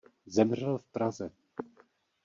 [0.25, 1.31] Zemřel v Praze.